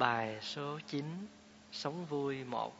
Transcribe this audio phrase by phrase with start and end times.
[0.00, 1.04] Bài số 9
[1.72, 2.72] Sống vui một.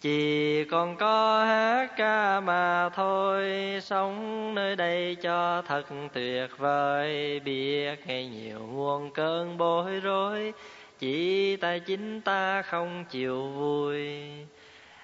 [0.00, 3.50] Chỉ còn có hát ca mà thôi,
[3.82, 7.40] Sống nơi đây cho thật tuyệt vời.
[7.40, 10.52] Biết hay nhiều nguồn cơn bối rối,
[10.98, 14.08] Chỉ tại chính ta không chịu vui.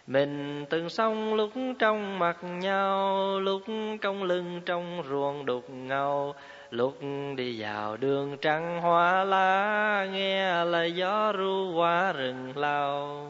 [0.06, 3.62] Mình từng sống lúc trong mặt nhau, lúc
[4.02, 6.34] cong lưng trong ruộng đục ngầu
[6.72, 6.98] lúc
[7.36, 13.28] đi vào đường trắng hoa lá, nghe lời gió ru qua rừng lao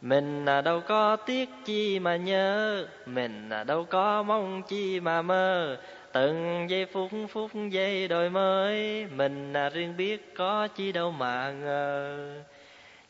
[0.00, 5.22] mình à đâu có tiếc chi mà nhớ, mình à đâu có mong chi mà
[5.22, 5.76] mơ.
[6.12, 11.52] Từng giây phút phút giây đổi mới, mình à riêng biết có chi đâu mà
[11.52, 12.18] ngờ.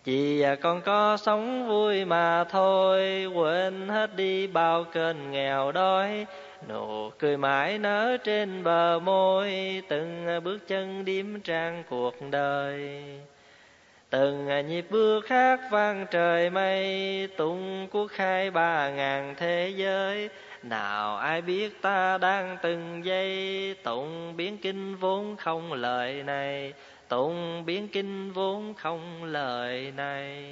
[0.04, 5.72] Chỉ à còn con có sống vui mà thôi, quên hết đi bao cơn nghèo
[5.72, 6.26] đói
[6.68, 9.52] nụ cười mãi nở trên bờ môi,
[9.88, 13.04] từng bước chân điếm trang cuộc đời.
[14.10, 20.28] Từng nhịp bước hát vang trời mây, tung quốc khai ba ngàn thế giới.
[20.62, 26.72] Nào ai biết ta đang từng giây tụng biến kinh vốn không lời này.
[27.08, 30.44] Tụng biến kinh vốn không lời này.